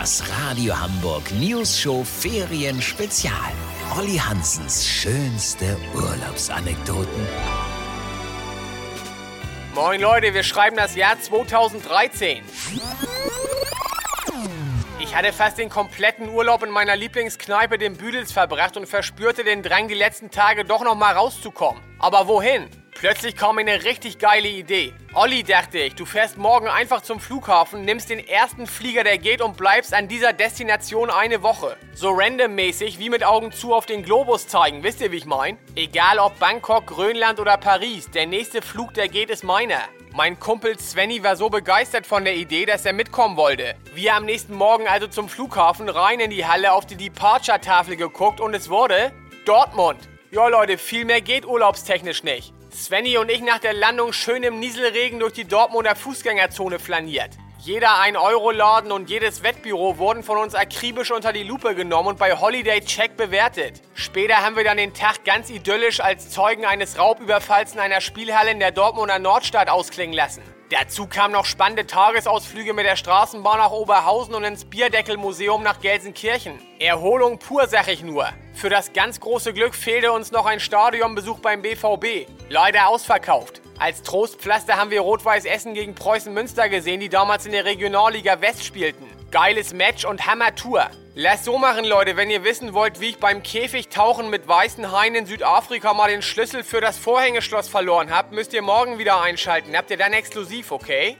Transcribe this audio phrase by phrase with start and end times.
[0.00, 3.34] Das Radio Hamburg News Show Ferien Spezial.
[3.98, 7.28] Olli Hansens schönste Urlaubsanekdoten.
[9.74, 12.42] Moin Leute, wir schreiben das Jahr 2013.
[15.00, 19.62] Ich hatte fast den kompletten Urlaub in meiner Lieblingskneipe, dem Büdels, verbracht und verspürte den
[19.62, 21.82] Drang, die letzten Tage doch noch mal rauszukommen.
[21.98, 22.70] Aber wohin?
[23.00, 24.92] Plötzlich kam mir eine richtig geile Idee.
[25.14, 29.40] Olli, dachte ich, du fährst morgen einfach zum Flughafen, nimmst den ersten Flieger, der geht
[29.40, 31.78] und bleibst an dieser Destination eine Woche.
[31.94, 35.56] So randommäßig wie mit Augen zu auf den Globus zeigen, wisst ihr, wie ich mein?
[35.76, 39.80] Egal ob Bangkok, Grönland oder Paris, der nächste Flug, der geht, ist meiner.
[40.12, 43.76] Mein Kumpel Svenny war so begeistert von der Idee, dass er mitkommen wollte.
[43.94, 48.42] Wir am nächsten Morgen also zum Flughafen rein in die Halle auf die Departure-Tafel geguckt
[48.42, 49.10] und es wurde
[49.46, 50.09] Dortmund.
[50.32, 52.54] Ja Leute, viel mehr geht urlaubstechnisch nicht.
[52.72, 57.30] Svenny und ich nach der Landung schön im Nieselregen durch die Dortmunder Fußgängerzone flaniert.
[57.58, 62.38] Jeder 1-Euro-Laden und jedes Wettbüro wurden von uns akribisch unter die Lupe genommen und bei
[62.38, 63.82] Holiday Check bewertet.
[63.94, 68.52] Später haben wir dann den Tag ganz idyllisch als Zeugen eines Raubüberfalls in einer Spielhalle
[68.52, 70.42] in der Dortmunder Nordstadt ausklingen lassen.
[70.70, 76.60] Dazu kamen noch spannende Tagesausflüge mit der Straßenbahn nach Oberhausen und ins Bierdeckelmuseum nach Gelsenkirchen.
[76.78, 78.28] Erholung pur, sag ich nur.
[78.60, 82.28] Für das ganz große Glück fehlte uns noch ein Stadionbesuch beim BVB.
[82.50, 83.62] Leider ausverkauft.
[83.78, 88.42] Als Trostpflaster haben wir Rot-Weiß Essen gegen Preußen Münster gesehen, die damals in der Regionalliga
[88.42, 89.06] West spielten.
[89.30, 90.90] Geiles Match und Hammer-Tour.
[91.14, 95.14] Lasst so machen, Leute, wenn ihr wissen wollt, wie ich beim Käfigtauchen mit weißen Haien
[95.14, 99.74] in Südafrika mal den Schlüssel für das Vorhängeschloss verloren habe, müsst ihr morgen wieder einschalten.
[99.74, 101.16] Habt ihr dann exklusiv, okay?